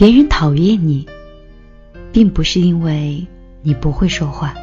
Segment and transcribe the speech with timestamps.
[0.00, 1.06] 别人讨厌你，
[2.10, 3.26] 并不是因为
[3.60, 4.54] 你不会说话。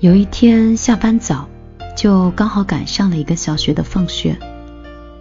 [0.00, 1.48] 有一天下班早，
[1.96, 4.36] 就刚好赶上了一个小学的放学，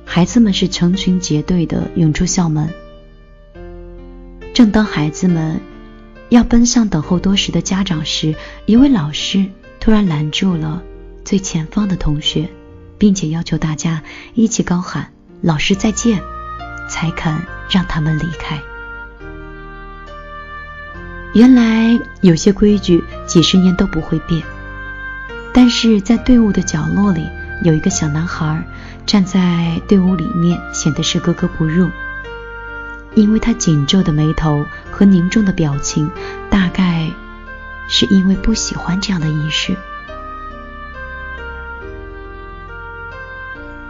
[0.04, 2.68] 孩子们是成群结队的涌出校门。
[4.52, 5.62] 正当孩子们
[6.30, 8.34] 要奔向等候多时的家长时，
[8.66, 9.46] 一位老师
[9.80, 10.82] 突然拦住了
[11.24, 12.50] 最前方的同学，
[12.98, 14.02] 并且要求大家
[14.34, 16.20] 一起高喊“老师再见”，
[16.90, 17.32] 才肯
[17.70, 18.60] 让他们离开。
[21.34, 24.44] 原来有些规矩几十年都不会变，
[25.54, 27.28] 但是在队伍的角落里，
[27.64, 28.64] 有一个小男孩
[29.06, 31.90] 站在队伍里面，显得是格格不入。
[33.16, 36.10] 因为他紧皱的眉头和凝重的表情，
[36.50, 37.12] 大概
[37.88, 39.76] 是因为不喜欢这样的仪式。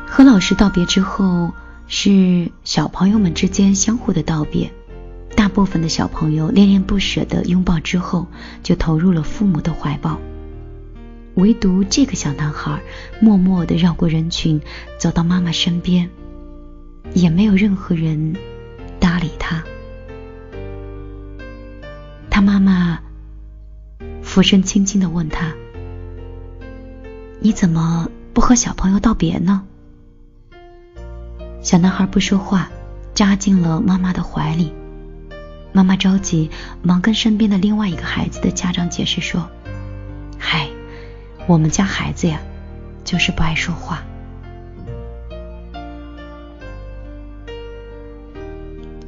[0.07, 1.53] 和老师道别之后，
[1.91, 4.71] 是小朋友们之间相互的道别。
[5.35, 8.27] 大部分的小朋友恋恋不舍的拥抱之后，
[8.61, 10.19] 就投入了父母的怀抱。
[11.33, 12.79] 唯独这个小男孩
[13.19, 14.61] 默默的绕过人群，
[14.99, 16.09] 走到妈妈身边，
[17.13, 18.35] 也没有任何人。
[18.99, 19.63] 搭理他，
[22.29, 22.99] 他妈妈
[24.21, 25.53] 俯身轻轻的问他
[27.39, 29.63] ：“你怎么不和小朋友道别呢？”
[31.61, 32.69] 小男孩不说话，
[33.13, 34.73] 扎进了妈妈的怀里。
[35.71, 36.49] 妈妈着急，
[36.81, 39.47] 忙跟身边的另外一个孩子的家长解释说
[40.39, 40.67] ：“嗨，
[41.47, 42.39] 我们家孩子呀，
[43.03, 44.01] 就是不爱说话。”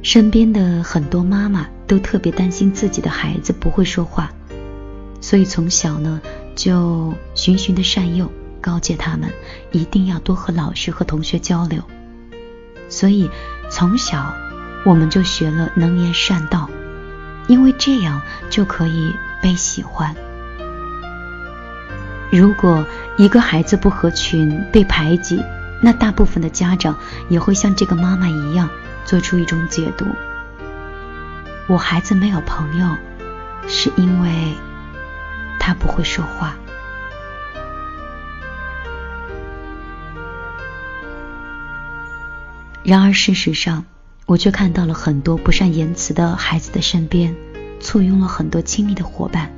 [0.02, 4.30] 身边的很多妈妈都特别担心自己的孩子不会说话，
[5.20, 6.20] 所以从小呢
[6.54, 8.30] 就循循的善诱，
[8.60, 9.30] 告诫他们
[9.70, 11.82] 一定要多和老师和同学交流。
[12.92, 13.30] 所以
[13.70, 14.34] 从小
[14.84, 16.68] 我们就学了能言善道，
[17.46, 20.14] 因为这样就可以被喜欢。
[22.30, 22.84] 如果
[23.16, 25.42] 一个孩子不合群被排挤，
[25.80, 26.94] 那大部分的家长
[27.30, 28.68] 也会像这个妈妈一样。
[29.04, 30.06] 做出一种解读：
[31.66, 32.86] 我孩子没有朋友，
[33.66, 34.54] 是因为
[35.58, 36.54] 他不会说话。
[42.84, 43.84] 然而事实上，
[44.26, 47.34] 我却看到了很多不善言辞的孩子的身边，
[47.80, 49.52] 簇拥了很多亲密的伙伴。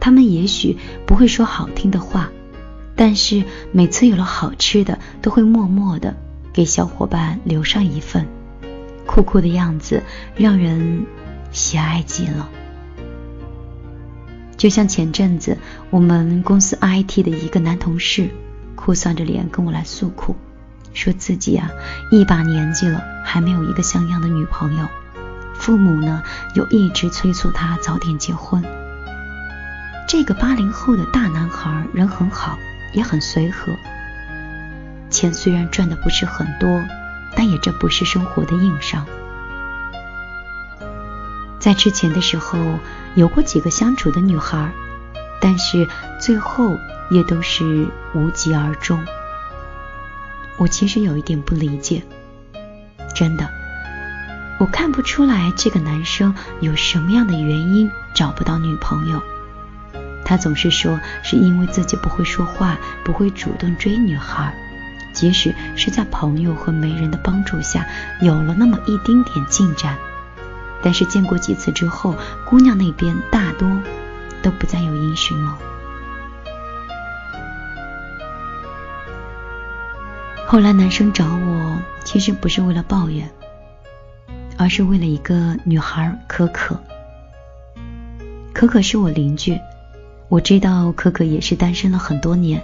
[0.00, 2.30] 他们也许不会说好听的话，
[2.94, 6.16] 但是每次有了好吃的，都会默默的。
[6.52, 8.26] 给小伙伴留上一份，
[9.06, 10.02] 酷酷的样子
[10.36, 11.04] 让人
[11.52, 12.48] 喜爱极了。
[14.56, 15.58] 就像前阵子
[15.90, 18.30] 我们公司 IT 的一个男同事，
[18.74, 20.34] 哭丧着脸跟我来诉苦，
[20.96, 21.70] 说自己啊
[22.10, 24.88] 一把年纪了还没有一个像样的女朋友，
[25.54, 26.22] 父母呢
[26.54, 28.64] 又一直催促他早点结婚。
[30.08, 32.58] 这个八零后的大男孩人很好，
[32.92, 33.72] 也很随和。
[35.10, 36.82] 钱虽然赚的不是很多，
[37.36, 39.04] 但也这不是生活的硬伤。
[41.58, 42.58] 在之前的时候
[43.16, 44.70] 有过几个相处的女孩，
[45.40, 45.86] 但是
[46.20, 46.78] 最后
[47.10, 49.04] 也都是无疾而终。
[50.58, 52.02] 我其实有一点不理解，
[53.14, 53.48] 真的，
[54.58, 59.22] 我看不出来这个男生有什么样的原因找不到女朋友。
[60.24, 64.54] 他总是说是因为自己不会说话，不会主动追女孩。
[65.12, 67.86] 即使是在朋友和媒人的帮助下
[68.20, 69.96] 有了那么一丁点进展，
[70.82, 72.14] 但是见过几次之后，
[72.44, 73.70] 姑娘那边大多
[74.42, 75.58] 都不再有音讯了。
[80.48, 83.28] 后来男生找我，其实不是为了抱怨，
[84.56, 86.80] 而是为了一个女孩可可。
[88.52, 89.58] 可可是我邻居，
[90.28, 92.62] 我知道可可也是单身了很多年。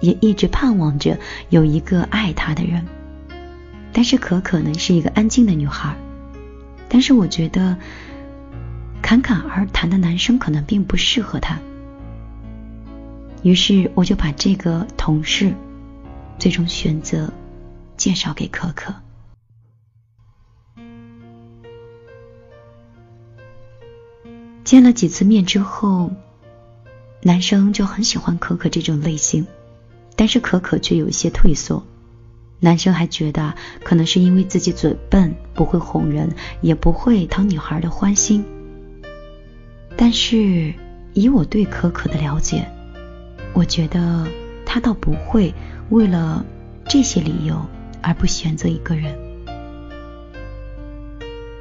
[0.00, 1.18] 也一直盼望着
[1.50, 2.86] 有一个爱她的人，
[3.92, 5.94] 但是可可能是一个安静的女孩，
[6.88, 7.76] 但是我觉得
[9.02, 11.58] 侃侃而谈的男生可能并不适合她，
[13.42, 15.52] 于是我就把这个同事
[16.40, 17.32] 最终选择
[17.96, 18.92] 介绍给可可。
[24.64, 26.10] 见了几次面之后，
[27.22, 29.46] 男生就很喜欢可可这种类型。
[30.16, 31.82] 但是可可却有一些退缩，
[32.58, 38.44] 男生还觉得可能是因为自己嘴笨，不会哄人，也不会讨女孩的欢心。
[39.96, 40.74] 但是
[41.14, 42.70] 以我对可可的了解，
[43.54, 44.26] 我觉得
[44.72, 45.52] 他倒不会
[45.88, 46.44] 为了
[46.88, 47.66] 这些理由
[48.00, 49.18] 而不选择一个人。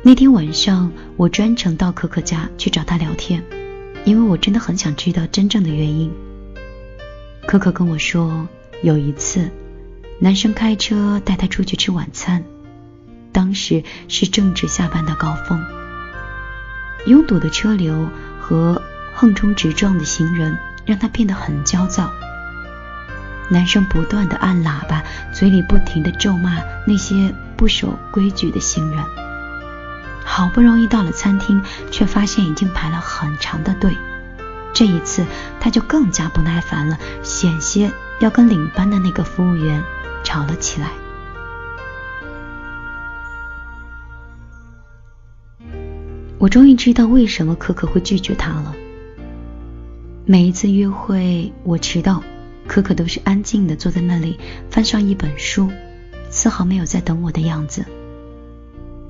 [0.04, 3.44] 那天晚上，我专程到可可家去找他聊天，
[4.06, 6.12] 因为我真的很想知道真正的原因。
[7.48, 8.48] 可可跟我说，
[8.84, 9.50] 有一次，
[10.20, 12.44] 男生开车带她出去吃晚餐，
[13.32, 15.60] 当时是正值下班的高峰，
[17.08, 18.08] 拥堵的车流
[18.40, 18.80] 和
[19.16, 22.12] 横冲直撞的行人让她变得很焦躁。
[23.50, 25.04] 男生不断的按喇叭，
[25.34, 29.04] 嘴里不停的咒骂那些不守规矩的行人。
[30.24, 31.62] 好不容易到了餐厅，
[31.92, 33.98] 却发现已经排了很长的队。
[34.72, 35.26] 这一次，
[35.60, 39.84] 他就更加不耐烦了，险些要跟领班的那个服务员
[40.24, 40.92] 吵了起来。
[46.38, 48.74] 我终于知道为什么可可会拒绝他了。
[50.26, 52.24] 每一次约会，我迟到，
[52.70, 54.40] 可可都是安静的坐在那里，
[54.70, 55.72] 翻上一本书，
[56.30, 57.84] 丝毫没有在等我的样子。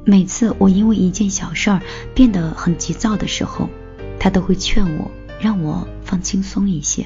[0.05, 1.81] 每次我因为一件小事儿
[2.15, 3.69] 变得很急躁的时候，
[4.17, 5.11] 他都会劝我，
[5.41, 7.05] 让我放轻松一些。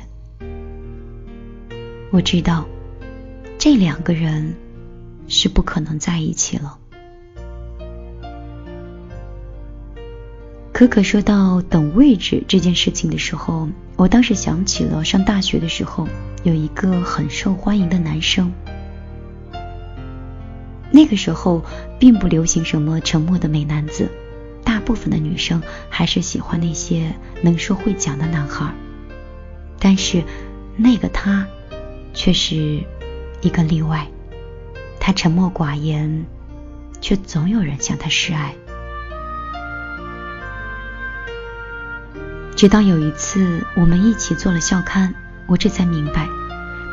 [2.11, 2.67] 我知道，
[3.57, 4.53] 这两个人
[5.27, 6.77] 是不可能在一起了。
[10.73, 16.07] 可可说到等位置这件事情的时候，我当时想起了上大学的时候，
[16.43, 18.51] 有一个很受欢迎的男生。
[20.89, 21.63] 那个时候
[21.99, 24.09] 并不流行什么沉默的美男子，
[24.63, 28.73] 大部分的女生还是喜欢那些能说会讲的男孩。
[29.77, 30.23] 但是
[30.75, 31.45] 那个他
[32.15, 32.83] 却是
[33.41, 34.07] 一个例外，
[34.99, 36.25] 他沉默寡言，
[36.99, 38.55] 却总有人向他示爱。
[42.63, 45.13] 直到有一次我们一起做了校刊，
[45.47, 46.29] 我这才明白，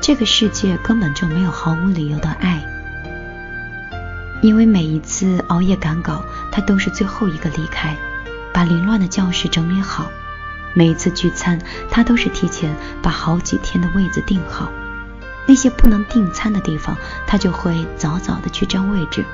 [0.02, 2.60] 这个世界根本就没有毫无理由的爱。
[4.42, 7.96] 因为每一次熬夜赶稿，他都是最后一个离开，
[8.52, 10.06] 把凌乱的教室整理好；
[10.74, 14.72] 每一次聚餐，他都是提前把好几天的位子订好。
[15.46, 16.96] 那些不能订餐的地方，
[17.28, 19.24] 他就会早早的去占位置，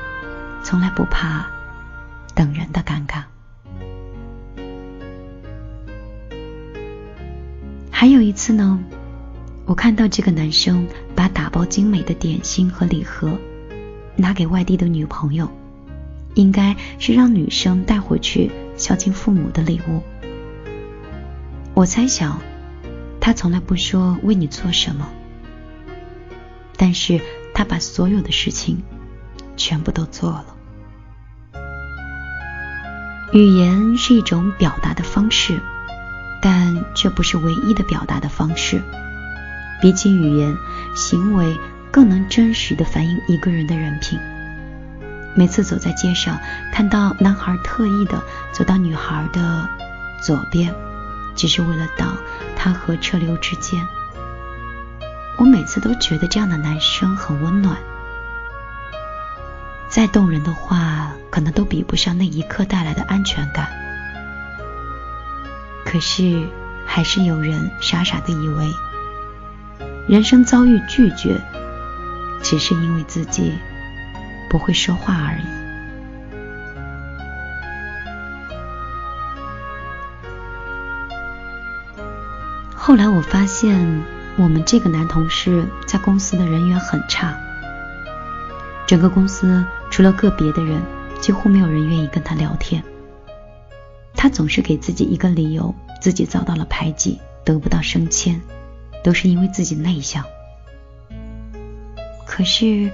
[0.62, 1.46] 从来不怕
[2.34, 3.22] 等人的尴尬。
[7.98, 8.78] 还有一次呢，
[9.64, 13.38] 我看到这个男生把打包精美的点心和礼盒。
[14.16, 15.50] 拿给外地的女朋友，
[16.34, 20.02] 应该是让女生带回去孝敬父母的礼物。
[21.72, 22.38] 我猜想，
[23.18, 25.08] 他从来不说为你做什么，
[26.76, 27.18] 但是
[27.54, 28.82] 他把所有的事情
[29.56, 30.54] 全部都做了。
[33.32, 35.58] 语言是一种表达的方式，
[36.96, 38.82] 却不是唯一的表达的方式。
[39.80, 40.56] 比起语言，
[40.96, 41.56] 行为。
[41.88, 44.20] 更能真实的反映一个人的人品。
[45.34, 46.38] 每次走在街上，
[46.70, 48.22] 看到男孩特意的
[48.52, 49.66] 走到女孩的
[50.20, 50.74] 左边，
[51.34, 52.18] 只是为了挡
[52.54, 53.82] 他和车流之间，
[55.38, 57.78] 我每次都觉得这样的男生很温暖。
[59.88, 63.68] 再动人的话，可能都比不上那一刻带来的安全感。
[65.86, 66.46] 可是，
[66.86, 68.72] 还是有人傻傻的以为，
[70.08, 71.38] 人生遭遇拒绝。
[72.42, 73.52] 只是因为自己
[74.48, 75.42] 不会说话而已。
[82.72, 84.04] 后来我发现，
[84.36, 87.36] 我们这个男同事在公司的人缘很差，
[88.86, 90.80] 整个公司除了个别的人，
[91.18, 92.80] 几乎没有人愿意跟他聊天。
[94.14, 98.40] 他总是给自己一个理由，自己遭到了排挤，得不到升迁，
[99.02, 100.24] 都是因为自己内向。
[102.26, 102.90] 可是，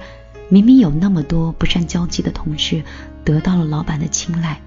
[0.49, 2.83] 明明有那么多不善交际的同事
[3.25, 4.61] 得到了老板的青睐，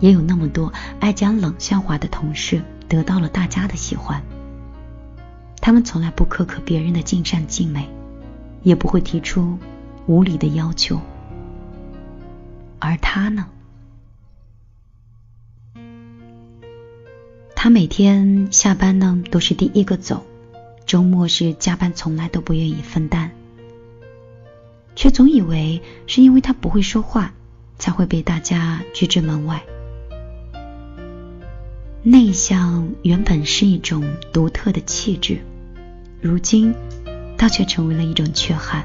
[0.00, 4.22] 也有那么多爱讲冷笑话的同事得到了大家的喜欢。
[5.60, 7.88] 他们从来不苛刻别人的尽善尽美，
[8.62, 9.58] 也不会提出
[10.06, 11.00] 无理的要求。
[12.78, 13.46] 而他呢？
[17.58, 20.24] 他每天下班呢都是第一个走，
[20.84, 23.32] 周末是加班从来都不愿意分担。
[24.94, 27.32] 却总以为是因为他不会说话，
[27.78, 29.64] 才会被大家拒之门外。
[32.02, 35.38] 内向原本是一种独特的气质，
[36.20, 36.72] 如今
[37.36, 38.84] 倒却成为了一种缺憾。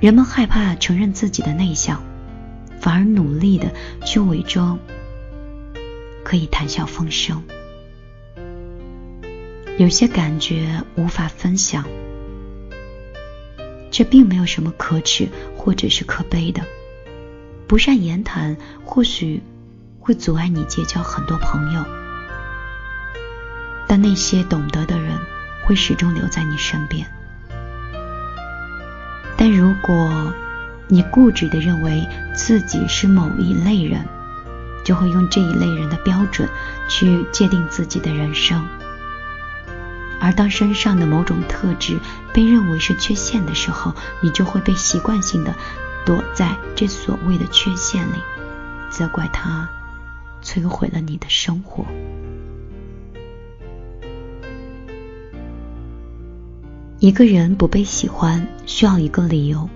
[0.00, 2.02] 人们害怕承认自己的内向，
[2.80, 3.70] 反而努力的
[4.04, 4.76] 去伪装，
[6.24, 7.42] 可以谈笑风生。
[9.78, 11.84] 有些感觉无法分享。
[13.90, 16.62] 这并没有什么可耻或者是可悲的，
[17.66, 19.42] 不善言谈或许
[20.00, 21.84] 会阻碍你结交很多朋友，
[23.86, 25.18] 但那些懂得的人
[25.64, 27.06] 会始终留在你身边。
[29.36, 30.32] 但如果
[30.88, 34.06] 你固执的认为自己是某一类人，
[34.84, 36.48] 就会用这一类人的标准
[36.88, 38.66] 去界定自己的人生。
[40.20, 41.98] 而当身上的某种特质
[42.32, 45.54] 被认为是缺陷的时候，你就会被习惯性的
[46.06, 48.16] 躲在这所谓的缺陷里，
[48.88, 49.68] 责怪它
[50.42, 51.84] 摧毁了你的生活。
[57.00, 59.68] 一个人不被喜欢需要一个理由，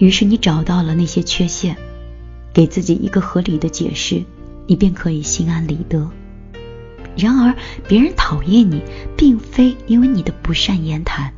[0.00, 1.76] 于是你找到了那些缺陷，
[2.52, 4.24] 给自己一个合理的解释，
[4.66, 6.10] 你便可以心安理得。
[7.16, 7.54] 然而，
[7.88, 8.82] 别人讨厌你，
[9.16, 11.32] 并非因为你的不善言谈，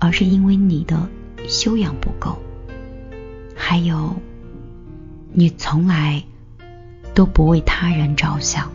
[0.00, 1.08] 而是因为你的
[1.46, 2.38] 修养不够，
[3.54, 4.16] 还有
[5.32, 6.22] 你从来
[7.14, 8.70] 都不为他人着想。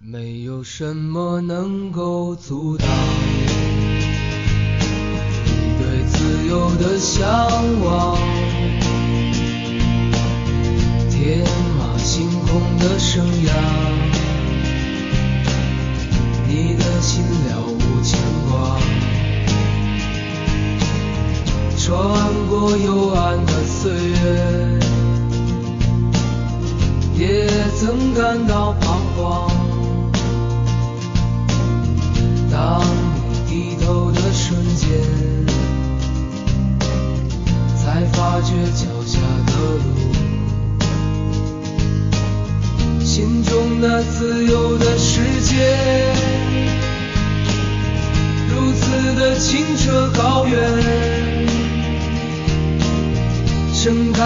[0.00, 2.88] 没有什么能够阻挡
[6.78, 7.26] 的向
[7.80, 8.15] 往。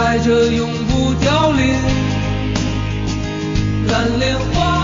[0.00, 1.74] 盛开着永不凋零
[3.86, 4.79] 蓝莲花。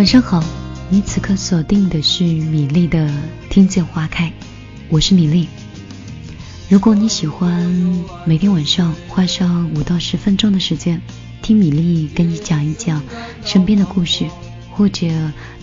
[0.00, 0.42] 晚上好，
[0.88, 3.06] 你此刻锁定的是米粒的
[3.50, 4.28] 《听见花开》，
[4.88, 5.46] 我是米粒。
[6.70, 7.70] 如果你喜欢
[8.24, 11.02] 每天晚上花上五到十分钟的时间
[11.42, 13.02] 听米粒跟你讲一讲
[13.44, 14.24] 身边的故事，
[14.70, 15.06] 或者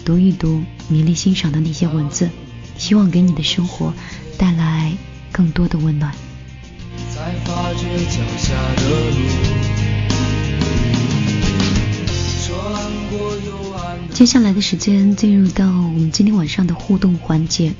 [0.05, 2.29] 读一读米粒欣赏的那些文字，
[2.77, 3.91] 希望给你的生活
[4.37, 4.95] 带来
[5.31, 6.13] 更多的温暖。
[7.09, 9.66] 才发觉脚下的路
[14.17, 17.71] 接下来的时间进入到我们今天晚上的互动环节，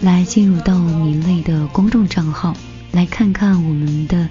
[0.00, 2.56] 来进入到米粒的公众账号，
[2.92, 4.26] 来看看我们的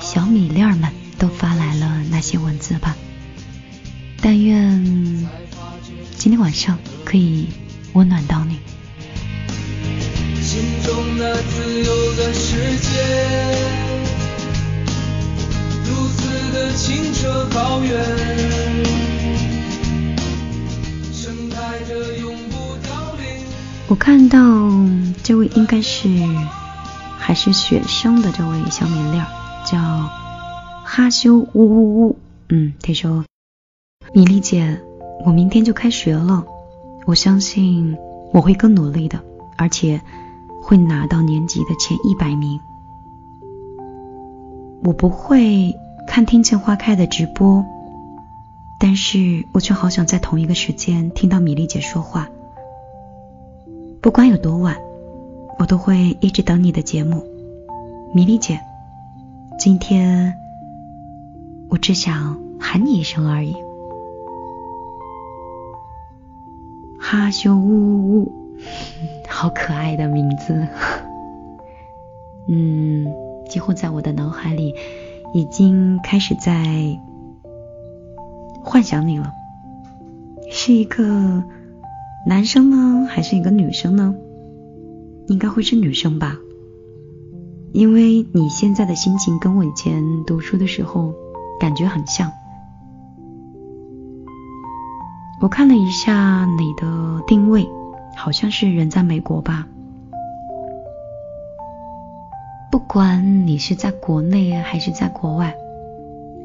[0.00, 2.96] 小米粒儿们都发来了哪些文字吧。
[4.20, 4.84] 但愿
[6.16, 7.46] 今天晚上可以
[7.92, 8.58] 温暖到你。
[10.42, 12.88] 心中那自由的世界，
[15.84, 19.39] 如此的清澈高远。
[23.88, 24.38] 我看到
[25.22, 26.08] 这位应该是
[27.18, 29.20] 还是学生的这位小米粒，
[29.66, 29.78] 叫
[30.84, 32.16] 哈修呜呜呜。
[32.48, 33.24] 嗯，他说
[34.14, 34.80] ：“米粒姐，
[35.24, 36.44] 我明天就开学了，
[37.04, 37.96] 我相信
[38.32, 39.20] 我会更努力的，
[39.56, 40.00] 而且
[40.62, 42.60] 会拿到年级的前一百名。
[44.84, 45.74] 我不会
[46.06, 47.64] 看听见花开的直播，
[48.80, 52.28] 但是我却好想在同一个时间听到米粒姐说话。”
[54.02, 54.78] 不管有多晚，
[55.58, 57.22] 我都会一直等你的节目，
[58.14, 58.58] 米粒姐。
[59.58, 60.34] 今天
[61.68, 63.54] 我只想喊你一声而已。
[66.98, 68.32] 哈咻呜呜呜，
[69.28, 70.66] 好可爱的名字。
[72.48, 73.06] 嗯，
[73.50, 74.74] 几乎在我的脑海里
[75.34, 76.98] 已经开始在
[78.62, 79.32] 幻想你了，
[80.50, 81.42] 是一个。
[82.26, 84.14] 男生呢，还是一个女生呢？
[85.28, 86.36] 应该会是女生吧。
[87.72, 91.14] 因为你现在的心情跟我以前读书的时候
[91.58, 92.30] 感觉很像。
[95.40, 97.66] 我看了一下你的定位，
[98.14, 99.66] 好像是人在美国吧。
[102.70, 105.54] 不管你是在国内还是在国外，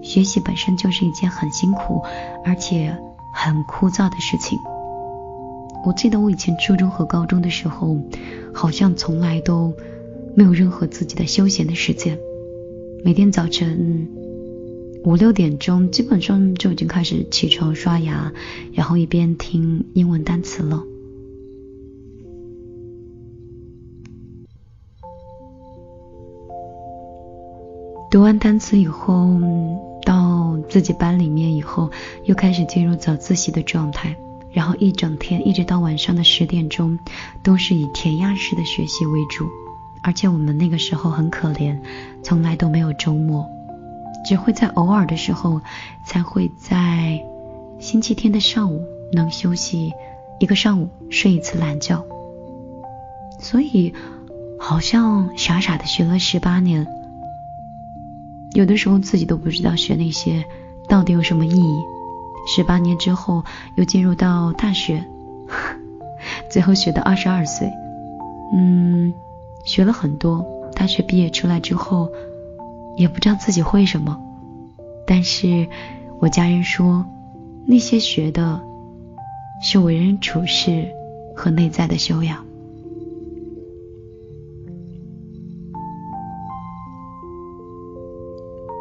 [0.05, 2.01] 学习本身就是一件很辛苦
[2.45, 2.95] 而且
[3.33, 4.57] 很枯燥的事情。
[5.83, 7.97] 我记得我以前初中和高中的时候，
[8.53, 9.73] 好像从来都
[10.35, 12.17] 没有任何自己的休闲的时间。
[13.03, 14.07] 每天早晨
[15.03, 18.31] 五六点钟，基本上就已经开始起床刷牙，
[18.73, 20.83] 然后一边听英文单词了。
[28.09, 29.39] 读完单词以后，
[30.75, 31.89] 自己班里面以后，
[32.25, 34.13] 又开始进入早自习的状态。
[34.51, 36.99] 然后一整天一直到晚上的十点钟，
[37.41, 39.47] 都是以填鸭式的学习为主，
[40.03, 41.79] 而且我们那个时候很可怜，
[42.23, 43.49] 从来都没有周末，
[44.25, 45.61] 只会在偶尔的时候
[46.05, 47.23] 才会在
[47.79, 49.93] 星期天的上午能休息
[50.41, 52.03] 一个上午睡一次懒觉，
[53.39, 53.93] 所以
[54.59, 56.85] 好像傻傻的学了十八年，
[58.53, 60.45] 有的时候自己都不知道学那些
[60.87, 61.83] 到底有什么意义。
[62.47, 63.43] 十八年之后，
[63.75, 65.03] 又进入到大学，
[66.49, 67.71] 最后学到二十二岁，
[68.53, 69.13] 嗯，
[69.63, 70.45] 学了很多。
[70.75, 72.09] 大学毕业出来之后，
[72.97, 74.19] 也不知道自己会什么，
[75.07, 75.67] 但是
[76.19, 77.05] 我家人说，
[77.65, 78.61] 那些学的
[79.63, 80.87] 是为人处事
[81.35, 82.45] 和内在的修养。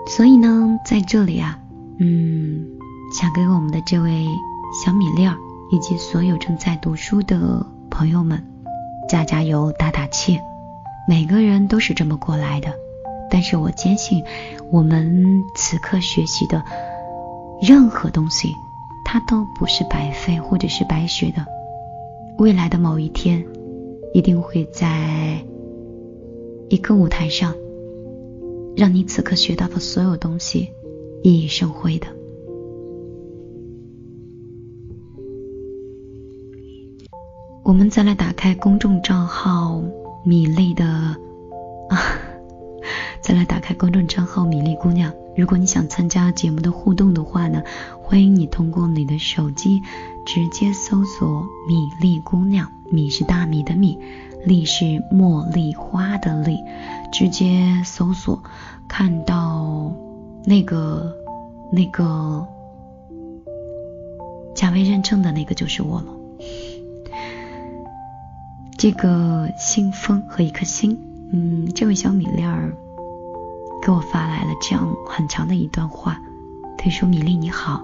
[0.07, 1.59] 所以呢，在这里啊，
[1.99, 2.67] 嗯。
[3.13, 4.27] 想给我们的这位
[4.73, 5.37] 小米粒儿
[5.71, 8.43] 以及所有正在读书的朋友们
[9.09, 10.41] 加加油、打打气。
[11.07, 12.73] 每个人都是这么过来的，
[13.31, 14.25] 但是我坚信，
[14.73, 16.65] 我们此刻学习的
[17.63, 18.49] 任何东西，
[19.05, 21.45] 它都不是白费或者是白学的。
[22.39, 23.45] 未来的某一天，
[24.13, 25.39] 一定会在
[26.69, 27.55] 一个舞台上，
[28.75, 30.71] 让你此刻学到的所有东西
[31.25, 32.07] 熠熠生辉的。
[37.63, 39.83] 我们再来打开公众账号
[40.23, 40.85] 米粒的
[41.89, 41.97] 啊，
[43.23, 45.11] 再来打开公众账号米粒姑娘。
[45.35, 47.63] 如果你想参加节目的互动的话呢，
[48.03, 49.81] 欢迎你通过你的手机
[50.27, 53.99] 直接搜索“米粒姑娘”，米是大米的米，
[54.45, 56.59] 粒是茉莉花的粒，
[57.11, 58.45] 直接搜索
[58.87, 59.91] 看到
[60.47, 61.17] 那个
[61.73, 62.47] 那个
[64.55, 66.07] 加微认证的那个就是我了。
[68.77, 70.99] 这个信封和一颗心，
[71.33, 72.75] 嗯，这位小米粒儿
[73.83, 76.21] 给我发来了这样很长的一段话。
[76.77, 77.83] 他说：“米粒你好，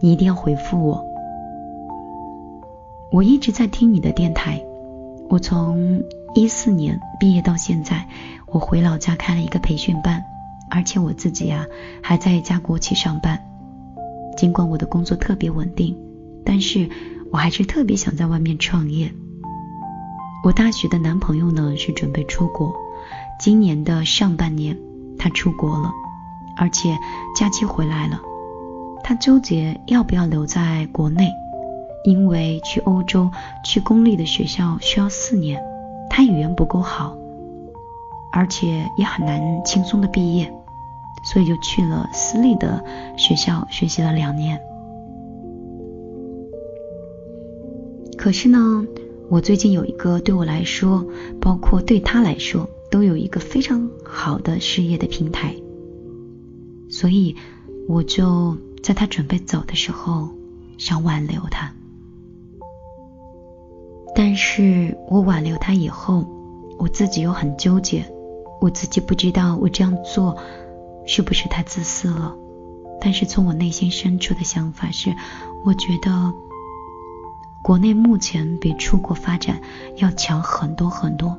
[0.00, 1.02] 你一定要回复我。
[3.10, 4.62] 我一直在听你的电台，
[5.30, 6.02] 我从
[6.34, 8.06] 一四年毕业到现在，
[8.48, 10.22] 我回老家开了一个培训班，
[10.74, 11.66] 而且我自己啊
[12.02, 13.40] 还在一家国企上班。
[14.36, 15.96] 尽管我的工作特别稳定，
[16.44, 16.90] 但是
[17.30, 19.14] 我还是特别想在外面创业。”
[20.42, 22.74] 我大学的男朋友呢是准备出国，
[23.38, 24.76] 今年的上半年
[25.16, 25.92] 他出国了，
[26.56, 26.98] 而且
[27.36, 28.20] 假期回来了，
[29.04, 31.30] 他纠结要不要留在国内，
[32.04, 33.30] 因为去欧洲
[33.64, 35.62] 去公立的学校需要四年，
[36.10, 37.16] 他语言不够好，
[38.30, 40.52] 而且也很难轻松的毕业，
[41.22, 42.84] 所以就去了私立的
[43.16, 44.60] 学校学习了两年。
[48.16, 48.86] 可是呢？
[49.30, 51.04] 我最近有一个对我来说，
[51.40, 55.54] 包括对他来说，都有一个非常好的事业的平台，
[56.90, 57.34] 所以
[57.88, 60.28] 我就在他准备走的时候
[60.76, 61.72] 想挽留他。
[64.14, 66.26] 但是我挽留他以后，
[66.78, 68.04] 我自己又很纠结，
[68.60, 70.36] 我自己不知道我这样做
[71.06, 72.34] 是不是太自私了。
[73.00, 75.14] 但是从我内心深处的想法是，
[75.64, 76.32] 我觉得。
[77.62, 79.58] 国内目前比出国发展
[79.96, 81.38] 要强很多很多，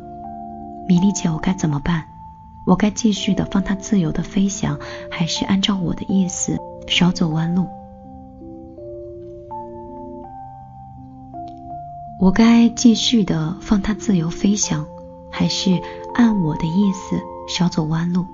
[0.88, 2.06] 米粒姐，我该怎么办？
[2.66, 4.80] 我该继续的放他自由的飞翔，
[5.12, 7.68] 还是按照我的意思少走弯路？
[12.20, 14.88] 我该继续的放他自由飞翔，
[15.32, 15.80] 还是
[16.16, 18.26] 按我的意思少走弯路？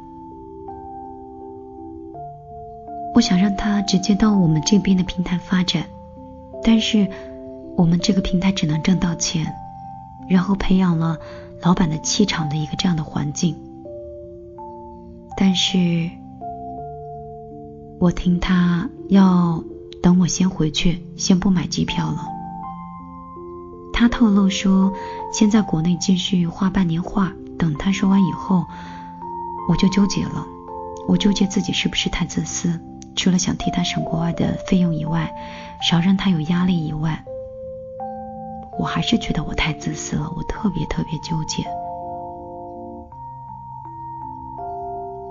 [3.21, 5.85] 我想让他直接到我们这边的平台发展，
[6.63, 7.07] 但是。
[7.77, 9.55] 我们这个平台只能挣到钱，
[10.27, 11.17] 然后培养了
[11.61, 13.55] 老板的气场的一个这样的环境，
[15.37, 16.09] 但是
[17.97, 19.63] 我听他要
[20.03, 22.27] 等我先回去，先不买机票了。
[23.93, 24.91] 他透露说，
[25.31, 28.65] 先在国内继续画半年画，等他说完以后，
[29.69, 30.45] 我就纠结了。
[31.07, 32.79] 我纠结自己是不是太自私，
[33.15, 35.33] 除了想替他省国外的费用以外，
[35.81, 37.23] 少让他有压力以外，
[38.79, 40.31] 我还是觉得我太自私了。
[40.35, 41.63] 我特别特别纠结。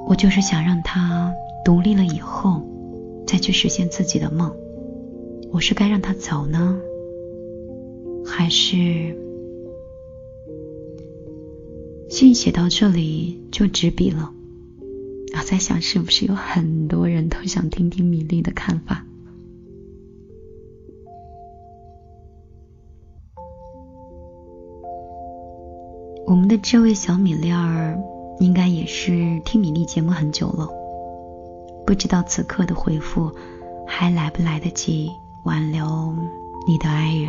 [0.07, 1.33] 我就是想让他
[1.65, 2.63] 独立了以后，
[3.27, 4.55] 再去实现自己的梦。
[5.53, 6.81] 我是该让他走呢，
[8.25, 9.17] 还是……
[12.09, 14.33] 信写到这里就执笔了。
[15.37, 19.05] 我在想，是不是有很多人都想听听米粒的看法？
[26.27, 27.99] 我们的这位小米粒儿。
[28.41, 30.67] 应该也是听米粒节目很久了，
[31.87, 33.31] 不知道此刻的回复
[33.87, 35.11] 还来不来得及
[35.45, 36.15] 挽留
[36.67, 37.29] 你的爱人。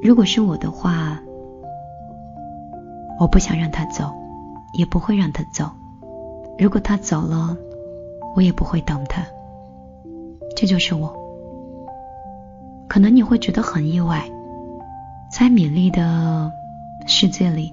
[0.00, 1.20] 如果是我的话，
[3.18, 4.12] 我不想让他走，
[4.74, 5.68] 也不会让他走。
[6.58, 7.56] 如果他走了，
[8.36, 9.26] 我也不会等他。
[10.56, 11.14] 这就是我。
[12.88, 14.28] 可能你会觉得很意外，
[15.32, 16.52] 在米粒的
[17.06, 17.72] 世界里。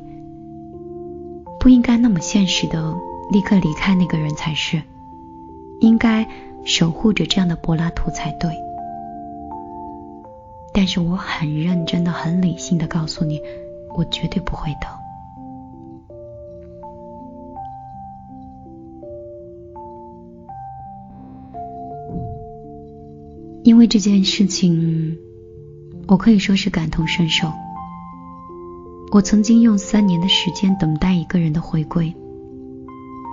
[1.60, 2.96] 不应该那么现实的
[3.32, 4.82] 立刻离开那个人才是，
[5.82, 6.26] 应该
[6.64, 8.52] 守护着这样的柏拉图才对。
[10.72, 13.42] 但是我很认真的、很理性的告诉你，
[13.98, 14.90] 我绝对不会等。
[23.68, 25.18] 因为这件事情，
[26.08, 27.52] 我可以说是感同身受。
[29.12, 32.16] 我曾经用三年的时间等待一个人的回归，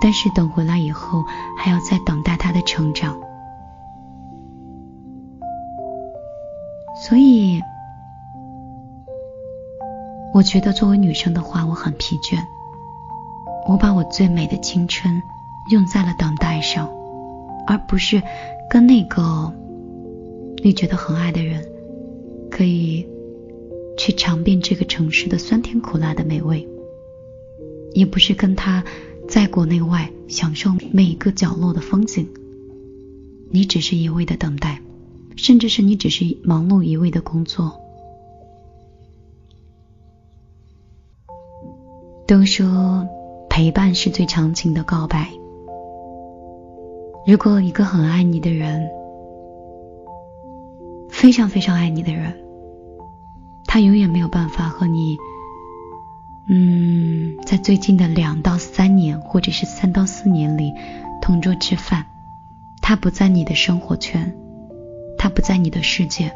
[0.01, 1.23] 但是等回来以后，
[1.57, 3.17] 还要再等待他的成长。
[7.01, 7.61] 所以，
[10.33, 12.43] 我觉得作为女生的话，我很疲倦。
[13.69, 15.23] 我把我最美的青春
[15.71, 16.89] 用在了等待上，
[17.65, 18.21] 而不是
[18.69, 19.53] 跟那个
[20.65, 21.63] 你觉得很爱的人
[22.49, 23.05] 可以。
[23.97, 26.67] 去尝遍这个城市的酸甜苦辣的美味，
[27.93, 28.83] 也不是跟他
[29.25, 32.27] 在国内外享受每一个角落的风景。
[33.51, 34.81] 你只是一味的等待，
[35.37, 37.79] 甚至是你只是忙碌一味的工作。
[42.27, 43.07] 都说
[43.49, 45.31] 陪伴是最长情的告白。
[47.25, 48.85] 如果一个很爱你的人，
[51.25, 52.35] 非常非常爱你的人。
[53.65, 55.17] 他永远没有办法和你，
[56.47, 60.71] 嗯，在最近的两到三年，或者是三到四年里
[61.23, 62.05] 同桌吃饭。
[62.79, 64.35] 他不在你的生活圈，
[65.17, 66.31] 他不在你的世界，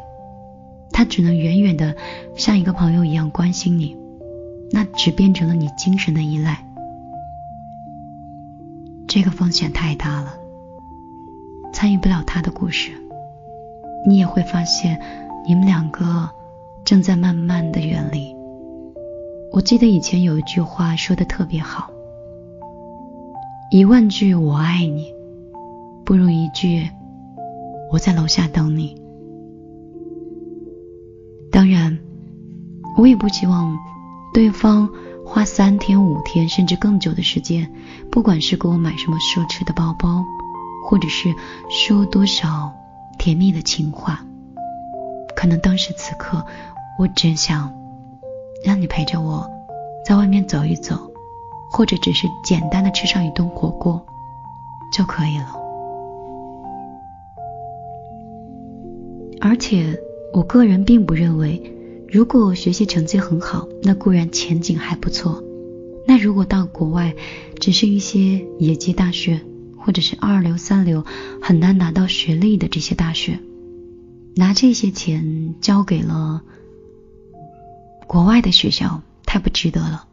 [0.90, 1.94] 他只能远远的
[2.34, 3.96] 像一个朋友一样关心你，
[4.72, 6.66] 那只变成了你精神的依赖。
[9.06, 10.34] 这个风险太大了，
[11.72, 12.90] 参与不了他的故事，
[14.06, 15.00] 你也会发现
[15.46, 16.30] 你们两个。
[16.82, 18.34] 正在慢慢的远离。
[19.52, 21.90] 我记得以前有一句话说的特别好：
[23.70, 25.12] 一万句我爱你，
[26.04, 26.88] 不如一句
[27.92, 29.00] 我在楼下等你。
[31.52, 31.96] 当然，
[32.96, 33.76] 我也不希望
[34.32, 34.88] 对方
[35.24, 37.70] 花三天、五天甚至更久的时间，
[38.10, 40.24] 不管是给我买什么奢侈的包包，
[40.84, 41.32] 或者是
[41.68, 42.72] 说多少
[43.20, 44.24] 甜蜜的情话。
[45.36, 46.42] 可能当时此刻，
[46.98, 47.70] 我只想
[48.64, 49.46] 让你陪着我，
[50.06, 51.12] 在外面走一走，
[51.70, 54.04] 或者只是简单的吃上一顿火锅
[54.96, 55.54] 就可以了。
[59.42, 60.00] 而且，
[60.32, 61.62] 我个人并不认为，
[62.08, 65.42] 如果学习成绩很好，那固然前景还不错。
[66.06, 67.14] 那如果到国外，
[67.58, 69.40] 只是一些野鸡大学，
[69.80, 71.04] 或者是二流、三流，
[71.42, 73.40] 很难拿到学历的这些大学。
[74.36, 76.42] 拿这些钱交给了
[78.06, 80.04] 国外的学校，太不值得了。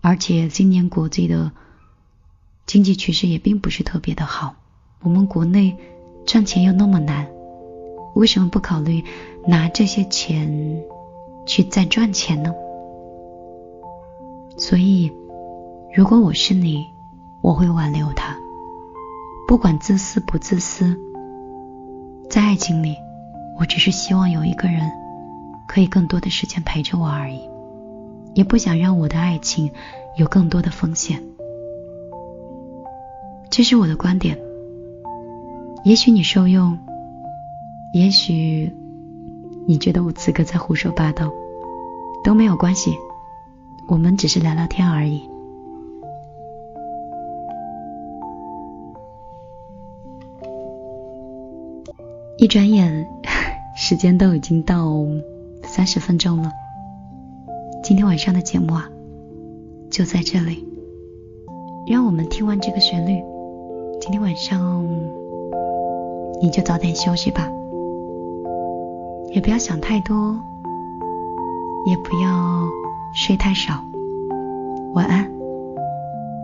[0.00, 1.52] 而且今年国际的
[2.66, 4.54] 经济趋势也并不是特别的好，
[5.02, 5.76] 我们国内
[6.24, 7.26] 赚钱又那么难，
[8.14, 9.02] 为什么不考虑
[9.46, 10.82] 拿这些钱
[11.46, 12.54] 去再赚钱呢？
[14.56, 15.12] 所以，
[15.94, 16.84] 如果我是你，
[17.42, 18.37] 我会挽留他，
[19.48, 20.94] 不管自私不自私，
[22.28, 22.98] 在爱情里。
[23.58, 24.88] 我只是希望有一个人
[25.66, 27.40] 可以更多的时间陪着我而已，
[28.34, 29.72] 也不想让我的爱情
[30.18, 31.20] 有更多的风险。
[33.50, 34.38] 这是我的观点，
[35.82, 36.78] 也许你受用，
[37.94, 38.70] 也许
[39.66, 41.32] 你觉得我此刻在胡说八道，
[42.22, 42.94] 都没有关系，
[43.88, 45.26] 我们只是聊聊天而已。
[52.40, 53.04] 一转眼，
[53.74, 54.94] 时间都已经到
[55.64, 56.52] 三十分钟了。
[57.82, 58.88] 今天晚上的节目啊，
[59.90, 60.64] 就在这里。
[61.88, 63.20] 让我们听完这个旋律，
[64.00, 64.86] 今天晚上
[66.40, 67.50] 你就早点休息吧，
[69.34, 70.36] 也不要想太多，
[71.86, 72.68] 也不要
[73.14, 73.82] 睡太少。
[74.94, 75.28] 晚安，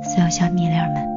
[0.03, 1.14] 所有小米粒儿们。